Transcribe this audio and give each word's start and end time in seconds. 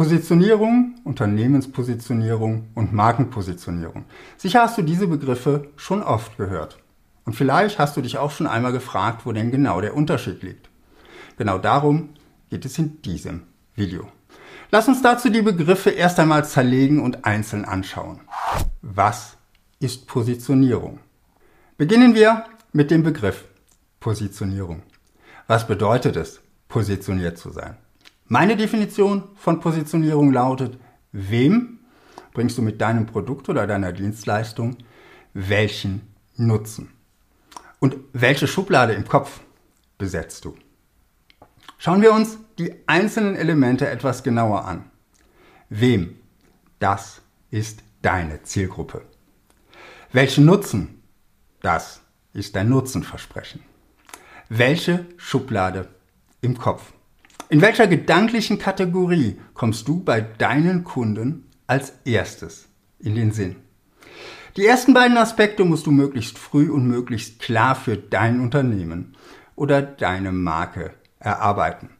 Positionierung, 0.00 0.94
Unternehmenspositionierung 1.04 2.68
und 2.74 2.90
Markenpositionierung. 2.94 4.06
Sicher 4.38 4.62
hast 4.62 4.78
du 4.78 4.82
diese 4.82 5.06
Begriffe 5.06 5.68
schon 5.76 6.02
oft 6.02 6.38
gehört. 6.38 6.78
Und 7.26 7.34
vielleicht 7.34 7.78
hast 7.78 7.98
du 7.98 8.00
dich 8.00 8.16
auch 8.16 8.30
schon 8.30 8.46
einmal 8.46 8.72
gefragt, 8.72 9.26
wo 9.26 9.32
denn 9.32 9.50
genau 9.50 9.82
der 9.82 9.94
Unterschied 9.94 10.42
liegt. 10.42 10.70
Genau 11.36 11.58
darum 11.58 12.14
geht 12.48 12.64
es 12.64 12.78
in 12.78 13.02
diesem 13.02 13.42
Video. 13.74 14.08
Lass 14.70 14.88
uns 14.88 15.02
dazu 15.02 15.28
die 15.28 15.42
Begriffe 15.42 15.90
erst 15.90 16.18
einmal 16.18 16.46
zerlegen 16.46 17.02
und 17.02 17.26
einzeln 17.26 17.66
anschauen. 17.66 18.22
Was 18.80 19.36
ist 19.80 20.06
Positionierung? 20.06 21.00
Beginnen 21.76 22.14
wir 22.14 22.46
mit 22.72 22.90
dem 22.90 23.02
Begriff 23.02 23.44
Positionierung. 24.00 24.80
Was 25.46 25.66
bedeutet 25.66 26.16
es, 26.16 26.40
positioniert 26.68 27.36
zu 27.36 27.50
sein? 27.50 27.76
Meine 28.32 28.56
Definition 28.56 29.24
von 29.34 29.58
Positionierung 29.58 30.32
lautet, 30.32 30.78
wem 31.10 31.80
bringst 32.32 32.56
du 32.56 32.62
mit 32.62 32.80
deinem 32.80 33.06
Produkt 33.06 33.48
oder 33.48 33.66
deiner 33.66 33.92
Dienstleistung 33.92 34.76
welchen 35.34 36.14
Nutzen? 36.36 36.92
Und 37.80 37.96
welche 38.12 38.46
Schublade 38.46 38.92
im 38.92 39.04
Kopf 39.04 39.40
besetzt 39.98 40.44
du? 40.44 40.54
Schauen 41.76 42.02
wir 42.02 42.12
uns 42.12 42.38
die 42.56 42.72
einzelnen 42.86 43.34
Elemente 43.34 43.88
etwas 43.88 44.22
genauer 44.22 44.64
an. 44.64 44.88
Wem? 45.68 46.14
Das 46.78 47.22
ist 47.50 47.82
deine 48.00 48.44
Zielgruppe. 48.44 49.02
Welchen 50.12 50.44
Nutzen? 50.44 51.02
Das 51.62 52.00
ist 52.32 52.54
dein 52.54 52.68
Nutzenversprechen. 52.68 53.64
Welche 54.48 55.06
Schublade 55.16 55.88
im 56.42 56.56
Kopf? 56.56 56.92
In 57.50 57.62
welcher 57.62 57.88
gedanklichen 57.88 58.60
Kategorie 58.60 59.40
kommst 59.54 59.88
du 59.88 60.04
bei 60.04 60.20
deinen 60.20 60.84
Kunden 60.84 61.50
als 61.66 61.94
erstes 62.04 62.68
in 63.00 63.16
den 63.16 63.32
Sinn? 63.32 63.56
Die 64.56 64.64
ersten 64.64 64.94
beiden 64.94 65.18
Aspekte 65.18 65.64
musst 65.64 65.84
du 65.86 65.90
möglichst 65.90 66.38
früh 66.38 66.70
und 66.70 66.86
möglichst 66.86 67.40
klar 67.40 67.74
für 67.74 67.96
dein 67.96 68.38
Unternehmen 68.38 69.16
oder 69.56 69.82
deine 69.82 70.30
Marke 70.30 70.92
erarbeiten. 71.18 71.90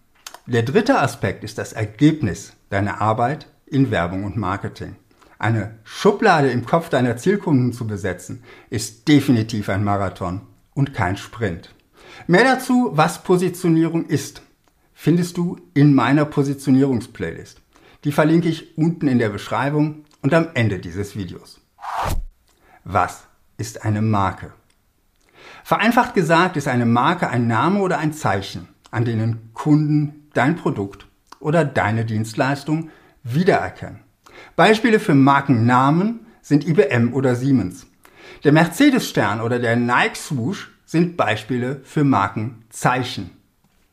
Der 0.46 0.62
dritte 0.62 1.00
Aspekt 1.00 1.42
ist 1.42 1.58
das 1.58 1.72
Ergebnis 1.72 2.52
deiner 2.68 3.00
Arbeit 3.00 3.48
in 3.66 3.90
Werbung 3.90 4.22
und 4.22 4.36
Marketing. 4.36 4.94
Eine 5.40 5.78
Schublade 5.82 6.52
im 6.52 6.64
Kopf 6.64 6.90
deiner 6.90 7.16
Zielkunden 7.16 7.72
zu 7.72 7.88
besetzen, 7.88 8.44
ist 8.68 9.08
definitiv 9.08 9.68
ein 9.68 9.82
Marathon 9.82 10.42
und 10.74 10.94
kein 10.94 11.16
Sprint. 11.16 11.74
Mehr 12.28 12.44
dazu, 12.44 12.90
was 12.92 13.24
Positionierung 13.24 14.06
ist, 14.06 14.42
findest 15.02 15.38
du 15.38 15.56
in 15.72 15.94
meiner 15.94 16.26
Positionierungsplaylist. 16.26 17.62
Die 18.04 18.12
verlinke 18.12 18.50
ich 18.50 18.76
unten 18.76 19.08
in 19.08 19.18
der 19.18 19.30
Beschreibung 19.30 20.04
und 20.20 20.34
am 20.34 20.48
Ende 20.52 20.78
dieses 20.78 21.16
Videos. 21.16 21.58
Was 22.84 23.26
ist 23.56 23.86
eine 23.86 24.02
Marke? 24.02 24.52
Vereinfacht 25.64 26.12
gesagt 26.12 26.58
ist 26.58 26.68
eine 26.68 26.84
Marke 26.84 27.30
ein 27.30 27.46
Name 27.46 27.80
oder 27.80 27.96
ein 27.96 28.12
Zeichen, 28.12 28.68
an 28.90 29.06
denen 29.06 29.54
Kunden 29.54 30.28
dein 30.34 30.56
Produkt 30.56 31.06
oder 31.38 31.64
deine 31.64 32.04
Dienstleistung 32.04 32.90
wiedererkennen. 33.22 34.00
Beispiele 34.54 35.00
für 35.00 35.14
Markennamen 35.14 36.26
sind 36.42 36.68
IBM 36.68 37.14
oder 37.14 37.36
Siemens. 37.36 37.86
Der 38.44 38.52
Mercedes-Stern 38.52 39.40
oder 39.40 39.60
der 39.60 39.76
Nike-Swoosh 39.76 40.70
sind 40.84 41.16
Beispiele 41.16 41.80
für 41.84 42.04
Markenzeichen. 42.04 43.39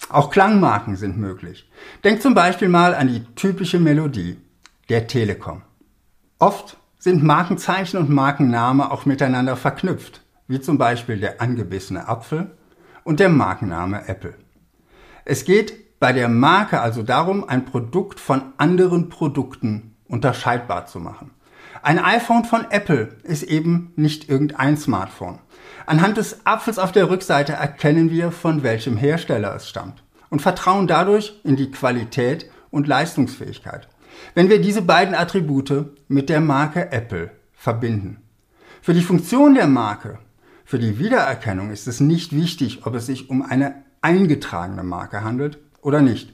Auch 0.09 0.29
Klangmarken 0.29 0.95
sind 0.95 1.17
möglich. 1.17 1.69
Denk 2.03 2.21
zum 2.21 2.33
Beispiel 2.33 2.69
mal 2.69 2.95
an 2.95 3.07
die 3.07 3.25
typische 3.35 3.79
Melodie 3.79 4.37
der 4.89 5.07
Telekom. 5.07 5.63
Oft 6.39 6.77
sind 6.97 7.23
Markenzeichen 7.23 7.97
und 7.99 8.09
Markenname 8.09 8.91
auch 8.91 9.05
miteinander 9.05 9.55
verknüpft, 9.55 10.21
wie 10.47 10.61
zum 10.61 10.77
Beispiel 10.77 11.19
der 11.19 11.41
angebissene 11.41 12.07
Apfel 12.07 12.55
und 13.03 13.19
der 13.19 13.29
Markenname 13.29 14.07
Apple. 14.07 14.35
Es 15.25 15.45
geht 15.45 15.99
bei 15.99 16.13
der 16.13 16.29
Marke 16.29 16.79
also 16.79 17.03
darum, 17.03 17.47
ein 17.47 17.65
Produkt 17.65 18.19
von 18.19 18.53
anderen 18.57 19.09
Produkten 19.09 19.95
unterscheidbar 20.07 20.85
zu 20.85 20.99
machen. 20.99 21.31
Ein 21.87 21.99
iPhone 21.99 22.43
von 22.43 22.69
Apple 22.69 23.15
ist 23.23 23.43
eben 23.43 23.93
nicht 23.95 24.27
irgendein 24.27 24.75
Smartphone. 24.75 25.39
Anhand 25.85 26.17
des 26.17 26.45
Apfels 26.45 26.79
auf 26.79 26.91
der 26.91 27.09
Rückseite 27.09 27.53
erkennen 27.53 28.11
wir, 28.11 28.33
von 28.33 28.61
welchem 28.61 28.97
Hersteller 28.97 29.55
es 29.55 29.69
stammt 29.69 30.03
und 30.29 30.41
vertrauen 30.41 30.87
dadurch 30.87 31.39
in 31.45 31.55
die 31.55 31.71
Qualität 31.71 32.51
und 32.71 32.87
Leistungsfähigkeit. 32.87 33.87
Wenn 34.35 34.49
wir 34.49 34.59
diese 34.59 34.81
beiden 34.81 35.15
Attribute 35.15 35.85
mit 36.09 36.27
der 36.27 36.41
Marke 36.41 36.91
Apple 36.91 37.31
verbinden. 37.53 38.17
Für 38.81 38.93
die 38.93 39.01
Funktion 39.01 39.55
der 39.55 39.67
Marke, 39.67 40.19
für 40.65 40.79
die 40.79 40.99
Wiedererkennung 40.99 41.71
ist 41.71 41.87
es 41.87 42.01
nicht 42.01 42.35
wichtig, 42.35 42.85
ob 42.85 42.95
es 42.95 43.05
sich 43.05 43.29
um 43.29 43.41
eine 43.41 43.85
eingetragene 44.01 44.83
Marke 44.83 45.23
handelt 45.23 45.57
oder 45.81 46.01
nicht. 46.01 46.33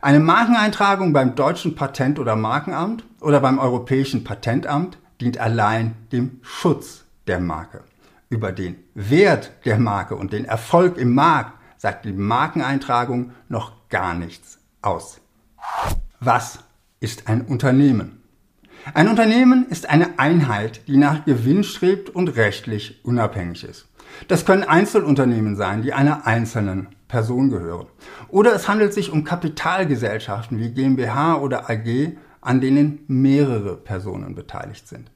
Eine 0.00 0.20
Markeneintragung 0.20 1.12
beim 1.12 1.34
deutschen 1.34 1.74
Patent- 1.74 2.18
oder 2.18 2.36
Markenamt 2.36 3.04
oder 3.20 3.40
beim 3.40 3.58
europäischen 3.58 4.24
Patentamt 4.24 4.98
dient 5.20 5.38
allein 5.38 5.94
dem 6.12 6.38
Schutz 6.42 7.04
der 7.26 7.40
Marke. 7.40 7.82
Über 8.30 8.52
den 8.52 8.76
Wert 8.94 9.52
der 9.64 9.78
Marke 9.78 10.16
und 10.16 10.32
den 10.32 10.44
Erfolg 10.44 10.98
im 10.98 11.14
Markt 11.14 11.52
sagt 11.78 12.04
die 12.04 12.12
Markeneintragung 12.12 13.32
noch 13.48 13.72
gar 13.88 14.14
nichts 14.14 14.58
aus. 14.82 15.20
Was 16.20 16.60
ist 17.00 17.28
ein 17.28 17.42
Unternehmen? 17.42 18.22
Ein 18.94 19.08
Unternehmen 19.08 19.66
ist 19.68 19.88
eine 19.88 20.18
Einheit, 20.18 20.86
die 20.88 20.96
nach 20.96 21.24
Gewinn 21.24 21.64
strebt 21.64 22.10
und 22.10 22.36
rechtlich 22.36 23.04
unabhängig 23.04 23.64
ist. 23.64 23.86
Das 24.28 24.44
können 24.44 24.64
Einzelunternehmen 24.64 25.56
sein, 25.56 25.82
die 25.82 25.92
einer 25.92 26.26
einzelnen 26.26 26.88
Person 27.08 27.50
gehören. 27.50 27.86
Oder 28.28 28.54
es 28.54 28.68
handelt 28.68 28.92
sich 28.92 29.10
um 29.10 29.24
Kapitalgesellschaften 29.24 30.58
wie 30.58 30.70
GmbH 30.70 31.36
oder 31.36 31.70
AG, 31.70 32.16
an 32.48 32.62
denen 32.62 33.00
mehrere 33.08 33.76
Personen 33.76 34.34
beteiligt 34.34 34.88
sind. 34.88 35.10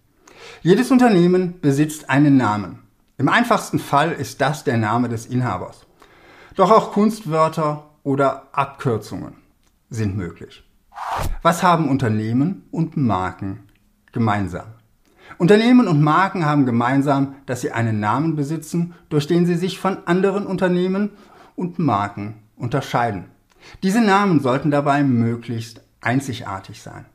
Jedes 0.60 0.91
Unternehmen 0.91 1.60
besitzt 1.62 2.10
einen 2.10 2.37
Namen. 2.37 2.81
Im 3.16 3.31
einfachsten 3.31 3.78
Fall 3.78 4.12
ist 4.12 4.43
das 4.43 4.65
der 4.65 4.76
Name 4.76 5.09
des 5.09 5.25
Inhabers. 5.25 5.87
Doch 6.56 6.70
auch 6.70 6.93
Kunstwörter 6.93 7.88
oder 8.03 8.48
Abkürzungen 8.53 9.32
sind 9.88 10.15
möglich. 10.15 10.62
Was 11.41 11.62
haben 11.62 11.88
Unternehmen 11.88 12.65
und 12.70 12.98
Marken 12.98 13.60
gemeinsam? 14.12 14.66
Unternehmen 15.38 15.88
und 15.88 16.03
Marken 16.03 16.44
haben 16.44 16.66
gemeinsam, 16.66 17.37
dass 17.47 17.62
sie 17.62 17.72
einen 17.72 17.99
Namen 17.99 18.37
besitzen, 18.37 18.93
durch 19.09 19.26
den 19.26 19.47
sie 19.47 19.56
sich 19.56 19.78
von 19.78 20.06
anderen 20.06 20.44
Unternehmen 20.44 21.12
und 21.56 21.78
Marken 21.78 22.34
unterscheiden. 22.56 23.25
Diese 23.82 24.03
Namen 24.03 24.41
sollten 24.41 24.70
dabei 24.70 25.03
möglichst 25.03 25.81
einzigartig 26.03 26.82
sein. 26.82 27.06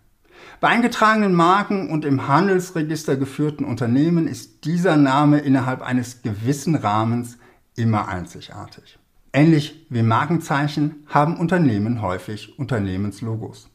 Bei 0.60 0.70
eingetragenen 0.70 1.34
Marken 1.34 1.90
und 1.90 2.06
im 2.06 2.28
Handelsregister 2.28 3.16
geführten 3.16 3.64
Unternehmen 3.64 4.28
ist 4.28 4.66
dieser 4.66 4.98
Name 4.98 5.40
innerhalb 5.40 5.82
eines 5.82 6.22
gewissen 6.24 6.76
Rahmens 6.76 7.38
immer 7.76 8.08
einzigartig. 8.08 8.98
Ähnlich 9.34 9.86
wie 9.90 10.02
Markenzeichen 10.02 11.06
haben 11.08 11.38
Unternehmen 11.38 12.02
häufig 12.02 12.58
Unternehmenslogos. 12.58 13.70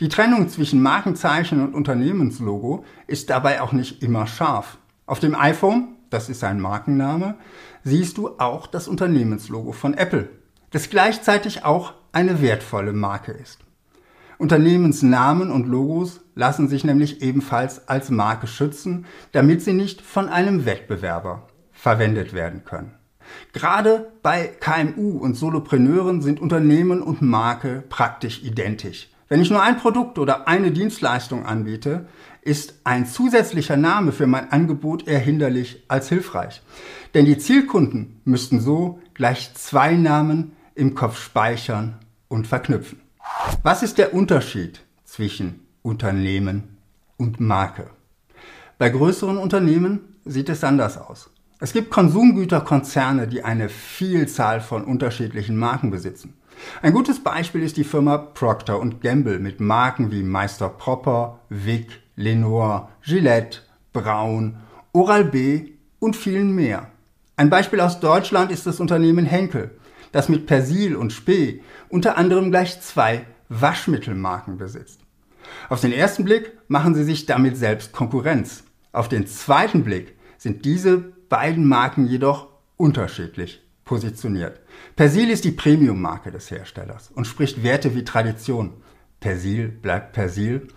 Die 0.00 0.08
Trennung 0.08 0.48
zwischen 0.48 0.82
Markenzeichen 0.82 1.62
und 1.62 1.74
Unternehmenslogo 1.74 2.84
ist 3.06 3.30
dabei 3.30 3.62
auch 3.62 3.72
nicht 3.72 4.02
immer 4.02 4.26
scharf. 4.26 4.78
Auf 5.06 5.20
dem 5.20 5.34
iPhone, 5.34 5.88
das 6.10 6.28
ist 6.28 6.44
ein 6.44 6.60
Markenname, 6.60 7.36
siehst 7.84 8.18
du 8.18 8.38
auch 8.38 8.66
das 8.66 8.88
Unternehmenslogo 8.88 9.72
von 9.72 9.94
Apple, 9.94 10.28
das 10.70 10.90
gleichzeitig 10.90 11.64
auch 11.64 11.94
eine 12.12 12.42
wertvolle 12.42 12.92
Marke 12.92 13.32
ist. 13.32 13.65
Unternehmensnamen 14.38 15.50
und 15.50 15.66
Logos 15.66 16.20
lassen 16.34 16.68
sich 16.68 16.84
nämlich 16.84 17.22
ebenfalls 17.22 17.88
als 17.88 18.10
Marke 18.10 18.46
schützen, 18.46 19.06
damit 19.32 19.62
sie 19.62 19.72
nicht 19.72 20.02
von 20.02 20.28
einem 20.28 20.66
Wettbewerber 20.66 21.48
verwendet 21.72 22.32
werden 22.32 22.64
können. 22.64 22.92
Gerade 23.52 24.12
bei 24.22 24.46
KMU 24.60 25.18
und 25.18 25.34
Solopreneuren 25.34 26.22
sind 26.22 26.40
Unternehmen 26.40 27.02
und 27.02 27.22
Marke 27.22 27.82
praktisch 27.88 28.42
identisch. 28.42 29.08
Wenn 29.28 29.40
ich 29.40 29.50
nur 29.50 29.62
ein 29.62 29.78
Produkt 29.78 30.18
oder 30.18 30.46
eine 30.46 30.70
Dienstleistung 30.70 31.44
anbiete, 31.44 32.06
ist 32.42 32.74
ein 32.84 33.06
zusätzlicher 33.06 33.76
Name 33.76 34.12
für 34.12 34.28
mein 34.28 34.52
Angebot 34.52 35.08
eher 35.08 35.18
hinderlich 35.18 35.82
als 35.88 36.08
hilfreich. 36.08 36.62
Denn 37.14 37.24
die 37.24 37.38
Zielkunden 37.38 38.20
müssten 38.24 38.60
so 38.60 39.00
gleich 39.14 39.52
zwei 39.54 39.94
Namen 39.94 40.52
im 40.76 40.94
Kopf 40.94 41.20
speichern 41.20 41.98
und 42.28 42.46
verknüpfen. 42.46 43.00
Was 43.62 43.82
ist 43.82 43.98
der 43.98 44.14
Unterschied 44.14 44.80
zwischen 45.04 45.66
Unternehmen 45.82 46.78
und 47.16 47.40
Marke? 47.40 47.90
Bei 48.78 48.88
größeren 48.88 49.38
Unternehmen 49.38 50.16
sieht 50.24 50.48
es 50.48 50.64
anders 50.64 50.98
aus. 50.98 51.30
Es 51.58 51.72
gibt 51.72 51.90
Konsumgüterkonzerne, 51.90 53.26
die 53.28 53.42
eine 53.42 53.68
Vielzahl 53.68 54.60
von 54.60 54.84
unterschiedlichen 54.84 55.56
Marken 55.56 55.90
besitzen. 55.90 56.34
Ein 56.80 56.92
gutes 56.92 57.22
Beispiel 57.22 57.62
ist 57.62 57.76
die 57.76 57.84
Firma 57.84 58.16
Procter 58.16 58.80
Gamble 59.00 59.38
mit 59.38 59.60
Marken 59.60 60.10
wie 60.10 60.22
Meister 60.22 60.68
Propper, 60.68 61.40
Vic, 61.48 62.00
Lenore, 62.16 62.88
Gillette, 63.02 63.60
Braun, 63.92 64.58
Oral-B 64.92 65.72
und 65.98 66.16
vielen 66.16 66.54
mehr. 66.54 66.90
Ein 67.36 67.50
Beispiel 67.50 67.80
aus 67.80 68.00
Deutschland 68.00 68.50
ist 68.50 68.66
das 68.66 68.80
Unternehmen 68.80 69.26
Henkel, 69.26 69.78
das 70.16 70.30
mit 70.30 70.46
Persil 70.46 70.96
und 70.96 71.12
Spee 71.12 71.60
unter 71.90 72.16
anderem 72.16 72.50
gleich 72.50 72.80
zwei 72.80 73.26
Waschmittelmarken 73.50 74.56
besitzt. 74.56 75.00
Auf 75.68 75.82
den 75.82 75.92
ersten 75.92 76.24
Blick 76.24 76.52
machen 76.68 76.94
sie 76.94 77.04
sich 77.04 77.26
damit 77.26 77.58
selbst 77.58 77.92
Konkurrenz. 77.92 78.64
Auf 78.92 79.10
den 79.10 79.26
zweiten 79.26 79.84
Blick 79.84 80.16
sind 80.38 80.64
diese 80.64 80.96
beiden 81.28 81.68
Marken 81.68 82.06
jedoch 82.06 82.48
unterschiedlich 82.78 83.62
positioniert. 83.84 84.58
Persil 84.96 85.28
ist 85.28 85.44
die 85.44 85.52
Premium-Marke 85.52 86.30
des 86.30 86.50
Herstellers 86.50 87.10
und 87.14 87.26
spricht 87.26 87.62
Werte 87.62 87.94
wie 87.94 88.04
Tradition. 88.04 88.72
Persil 89.20 89.68
bleibt 89.68 90.14
Persil 90.14 90.68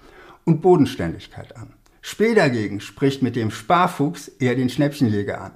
und 0.44 0.62
Bodenständigkeit 0.62 1.56
an. 1.56 1.74
Spee 2.02 2.36
dagegen 2.36 2.82
spricht 2.82 3.22
mit 3.22 3.38
dem 3.38 3.52
Sparfuchs 3.52 4.28
eher 4.28 4.56
den 4.56 4.70
Schnäppchenjäger 4.70 5.40
an, 5.40 5.52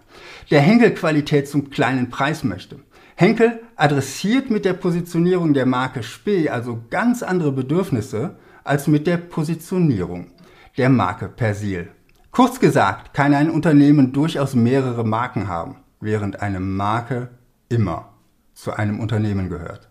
der 0.51 0.61
Henkel 0.61 0.93
Qualität 0.93 1.49
zum 1.49 1.69
kleinen 1.69 2.09
Preis 2.09 2.45
möchte. 2.45 2.79
Henkel 3.15 3.61
adressiert 3.75 4.49
mit 4.49 4.65
der 4.65 4.73
Positionierung 4.73 5.53
der 5.53 5.65
Marke 5.65 6.01
Spee 6.01 6.49
also 6.49 6.83
ganz 6.89 7.21
andere 7.21 7.51
Bedürfnisse 7.51 8.37
als 8.63 8.87
mit 8.87 9.05
der 9.05 9.17
Positionierung 9.17 10.31
der 10.77 10.89
Marke 10.89 11.27
Persil. 11.27 11.89
Kurz 12.31 12.59
gesagt 12.59 13.13
kann 13.13 13.35
ein 13.35 13.51
Unternehmen 13.51 14.11
durchaus 14.11 14.55
mehrere 14.55 15.03
Marken 15.03 15.47
haben, 15.47 15.75
während 15.99 16.41
eine 16.41 16.59
Marke 16.59 17.29
immer 17.69 18.13
zu 18.55 18.73
einem 18.73 18.99
Unternehmen 18.99 19.49
gehört. 19.49 19.89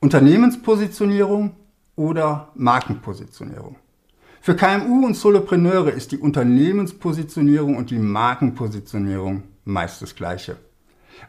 Unternehmenspositionierung 0.00 1.56
oder 1.96 2.50
Markenpositionierung. 2.54 3.76
Für 4.40 4.56
KMU 4.56 5.06
und 5.06 5.14
Solopreneure 5.14 5.90
ist 5.90 6.12
die 6.12 6.18
Unternehmenspositionierung 6.18 7.76
und 7.76 7.90
die 7.90 7.98
Markenpositionierung 7.98 9.44
meist 9.64 10.02
das 10.02 10.14
Gleiche. 10.14 10.56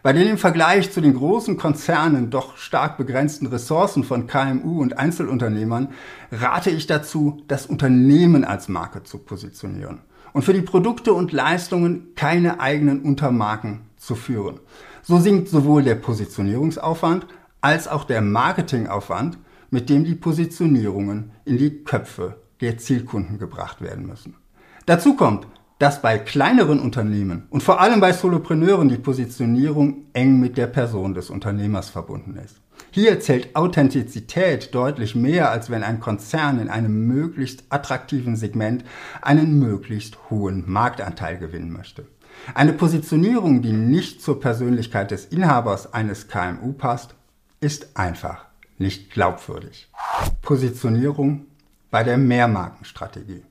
Bei 0.02 0.12
den 0.14 0.28
im 0.28 0.38
Vergleich 0.38 0.92
zu 0.92 1.02
den 1.02 1.14
großen 1.14 1.58
Konzernen 1.58 2.30
doch 2.30 2.58
stark 2.58 2.98
begrenzten 2.98 3.48
Ressourcen 3.48 4.04
von 4.04 4.28
KMU 4.28 4.82
und 4.82 4.98
Einzelunternehmern 4.98 5.90
rate 6.32 6.70
ich 6.70 6.88
dazu, 6.88 7.42
das 7.48 7.66
Unternehmen 7.66 8.44
als 8.44 8.68
Marke 8.68 9.04
zu 9.04 9.20
positionieren 9.20 10.02
und 10.34 10.44
für 10.44 10.54
die 10.54 10.62
Produkte 10.62 11.14
und 11.14 11.32
Leistungen 11.32 12.14
keine 12.16 12.60
eigenen 12.60 13.02
Untermarken 13.02 13.82
zu 13.98 14.16
führen. 14.16 14.60
So 15.04 15.20
sinkt 15.20 15.48
sowohl 15.48 15.84
der 15.84 15.96
Positionierungsaufwand 15.96 17.28
als 17.62 17.88
auch 17.88 18.04
der 18.04 18.22
Marketingaufwand, 18.22 19.38
mit 19.70 19.90
dem 19.90 20.04
die 20.04 20.16
Positionierungen 20.16 21.32
in 21.46 21.58
die 21.58 21.84
Köpfe 21.84 22.42
der 22.62 22.78
Zielkunden 22.78 23.40
gebracht 23.40 23.82
werden 23.82 24.06
müssen. 24.06 24.36
Dazu 24.86 25.16
kommt, 25.16 25.48
dass 25.84 26.02
bei 26.02 26.18
kleineren 26.18 26.80
Unternehmen 26.80 27.46
und 27.50 27.62
vor 27.62 27.82
allem 27.82 28.00
bei 28.00 28.14
Solopreneuren 28.14 28.88
die 28.88 28.96
Positionierung 28.96 30.06
eng 30.14 30.40
mit 30.40 30.58
der 30.58 30.68
Person 30.68 31.14
des 31.14 31.30
Unternehmers 31.30 31.90
verbunden 31.90 32.38
ist. 32.38 32.62
Hier 32.92 33.20
zählt 33.20 33.54
Authentizität 33.54 34.74
deutlich 34.74 35.14
mehr, 35.14 35.52
als 35.52 35.70
wenn 35.70 35.84
ein 35.84 36.00
Konzern 36.00 36.62
in 36.62 36.70
einem 36.70 37.06
möglichst 37.08 37.66
attraktiven 37.68 38.38
Segment 38.38 38.86
einen 39.22 39.60
möglichst 39.60 40.18
hohen 40.30 40.64
Marktanteil 40.72 41.38
gewinnen 41.38 41.74
möchte. 41.74 42.06
Eine 42.54 42.72
Positionierung, 42.72 43.62
die 43.62 43.74
nicht 43.74 44.22
zur 44.22 44.40
Persönlichkeit 44.40 45.12
des 45.12 45.26
Inhabers 45.26 45.94
eines 45.94 46.30
KMU 46.30 46.72
passt, 46.72 47.14
ist 47.60 47.98
einfach 47.98 48.46
nicht 48.78 49.12
glaubwürdig. 49.12 49.90
Positionierung 50.42 51.48
bei 51.92 52.06
der 52.06 52.18
Mehrmarkenstrategie. 52.18 53.44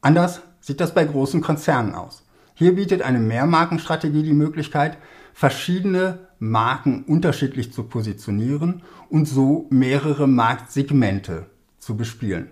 Anders 0.00 0.40
sieht 0.64 0.80
das 0.80 0.94
bei 0.94 1.04
großen 1.04 1.42
Konzernen 1.42 1.94
aus. 1.94 2.22
Hier 2.54 2.74
bietet 2.74 3.02
eine 3.02 3.18
Mehrmarkenstrategie 3.18 4.22
die 4.22 4.32
Möglichkeit, 4.32 4.96
verschiedene 5.34 6.28
Marken 6.38 7.04
unterschiedlich 7.04 7.70
zu 7.72 7.82
positionieren 7.82 8.82
und 9.10 9.26
so 9.26 9.66
mehrere 9.68 10.26
Marktsegmente 10.26 11.46
zu 11.78 11.98
bespielen. 11.98 12.50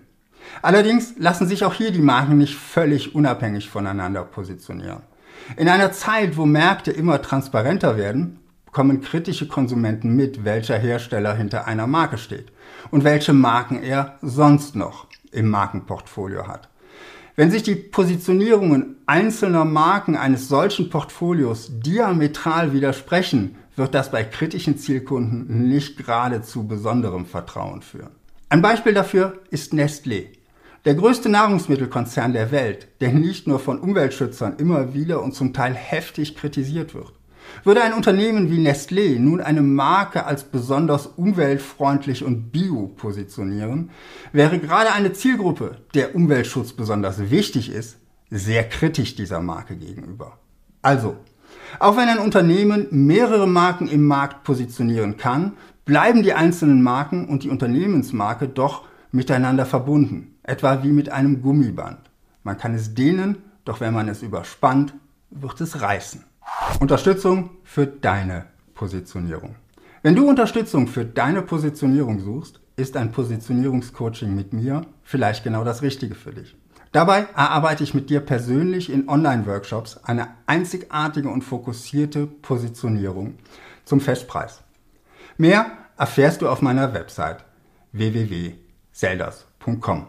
Allerdings 0.61 1.15
lassen 1.17 1.47
sich 1.47 1.65
auch 1.65 1.73
hier 1.73 1.89
die 1.89 2.01
Marken 2.01 2.37
nicht 2.37 2.55
völlig 2.55 3.15
unabhängig 3.15 3.69
voneinander 3.69 4.23
positionieren. 4.23 5.01
In 5.57 5.67
einer 5.67 5.91
Zeit, 5.91 6.37
wo 6.37 6.45
Märkte 6.45 6.91
immer 6.91 7.19
transparenter 7.19 7.97
werden, 7.97 8.39
bekommen 8.65 9.01
kritische 9.01 9.47
Konsumenten 9.47 10.15
mit, 10.15 10.45
welcher 10.45 10.77
Hersteller 10.77 11.33
hinter 11.33 11.65
einer 11.65 11.87
Marke 11.87 12.19
steht 12.19 12.51
und 12.91 13.03
welche 13.03 13.33
Marken 13.33 13.81
er 13.81 14.19
sonst 14.21 14.75
noch 14.75 15.07
im 15.31 15.49
Markenportfolio 15.49 16.47
hat. 16.47 16.69
Wenn 17.35 17.49
sich 17.49 17.63
die 17.63 17.75
Positionierungen 17.75 18.97
einzelner 19.07 19.65
Marken 19.65 20.15
eines 20.15 20.47
solchen 20.47 20.89
Portfolios 20.89 21.71
diametral 21.79 22.73
widersprechen, 22.73 23.55
wird 23.75 23.95
das 23.95 24.11
bei 24.11 24.23
kritischen 24.23 24.77
Zielkunden 24.77 25.67
nicht 25.67 25.97
gerade 25.97 26.43
zu 26.43 26.67
besonderem 26.67 27.25
Vertrauen 27.25 27.81
führen. 27.81 28.11
Ein 28.49 28.61
Beispiel 28.61 28.93
dafür 28.93 29.39
ist 29.49 29.73
Nestlé. 29.73 30.27
Der 30.85 30.95
größte 30.95 31.29
Nahrungsmittelkonzern 31.29 32.33
der 32.33 32.51
Welt, 32.51 32.87
der 33.01 33.13
nicht 33.13 33.47
nur 33.47 33.59
von 33.59 33.79
Umweltschützern 33.79 34.57
immer 34.57 34.93
wieder 34.93 35.23
und 35.23 35.33
zum 35.33 35.53
Teil 35.53 35.73
heftig 35.73 36.35
kritisiert 36.35 36.93
wird. 36.93 37.13
Würde 37.63 37.81
ein 37.81 37.93
Unternehmen 37.93 38.49
wie 38.51 38.59
Nestlé 38.59 39.19
nun 39.19 39.39
eine 39.41 39.61
Marke 39.61 40.25
als 40.25 40.43
besonders 40.43 41.07
umweltfreundlich 41.07 42.23
und 42.23 42.51
bio 42.51 42.87
positionieren, 42.87 43.89
wäre 44.31 44.59
gerade 44.59 44.91
eine 44.91 45.13
Zielgruppe, 45.13 45.77
der 45.93 46.15
Umweltschutz 46.15 46.73
besonders 46.73 47.29
wichtig 47.29 47.71
ist, 47.71 47.97
sehr 48.29 48.67
kritisch 48.67 49.15
dieser 49.15 49.41
Marke 49.41 49.75
gegenüber. 49.75 50.39
Also, 50.81 51.17
auch 51.79 51.97
wenn 51.97 52.09
ein 52.09 52.19
Unternehmen 52.19 52.87
mehrere 52.91 53.47
Marken 53.47 53.87
im 53.87 54.05
Markt 54.05 54.43
positionieren 54.43 55.17
kann, 55.17 55.53
bleiben 55.85 56.23
die 56.23 56.33
einzelnen 56.33 56.81
Marken 56.81 57.27
und 57.27 57.43
die 57.43 57.49
Unternehmensmarke 57.49 58.47
doch 58.47 58.85
miteinander 59.11 59.65
verbunden, 59.65 60.35
etwa 60.43 60.83
wie 60.83 60.91
mit 60.91 61.09
einem 61.09 61.41
Gummiband. 61.41 61.99
Man 62.43 62.57
kann 62.57 62.73
es 62.73 62.93
dehnen, 62.93 63.37
doch 63.65 63.79
wenn 63.79 63.93
man 63.93 64.09
es 64.09 64.21
überspannt, 64.21 64.93
wird 65.29 65.61
es 65.61 65.81
reißen. 65.81 66.23
Unterstützung 66.79 67.51
für 67.63 67.87
deine 67.87 68.45
Positionierung. 68.75 69.55
Wenn 70.01 70.15
du 70.15 70.27
Unterstützung 70.27 70.87
für 70.87 71.05
deine 71.05 71.41
Positionierung 71.41 72.19
suchst, 72.19 72.59
ist 72.75 72.97
ein 72.97 73.11
Positionierungscoaching 73.11 74.35
mit 74.35 74.51
mir 74.51 74.85
vielleicht 75.03 75.43
genau 75.43 75.63
das 75.63 75.81
Richtige 75.81 76.15
für 76.15 76.33
dich. 76.33 76.55
Dabei 76.91 77.27
erarbeite 77.35 77.83
ich 77.83 77.93
mit 77.93 78.09
dir 78.09 78.19
persönlich 78.19 78.91
in 78.91 79.09
Online-Workshops 79.09 79.97
eine 80.03 80.29
einzigartige 80.45 81.29
und 81.29 81.43
fokussierte 81.43 82.27
Positionierung 82.27 83.35
zum 83.85 83.99
Festpreis. 83.99 84.61
Mehr 85.37 85.65
erfährst 85.97 86.41
du 86.41 86.49
auf 86.49 86.61
meiner 86.61 86.93
Website 86.93 87.43
www.selders.com. 87.93 90.07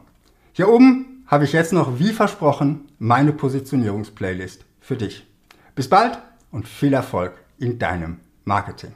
Hier 0.53 0.69
oben 0.69 1.25
habe 1.27 1.45
ich 1.45 1.53
jetzt 1.53 1.73
noch, 1.73 1.99
wie 1.99 2.13
versprochen, 2.13 2.89
meine 2.99 3.33
Positionierungsplaylist 3.33 4.65
für 4.81 4.97
dich. 4.97 5.27
Bis 5.75 5.89
bald 5.89 6.19
und 6.55 6.69
viel 6.69 6.95
Erfolg 6.95 7.33
in 7.59 7.81
deinem 7.81 8.21
Marketing. 8.45 8.93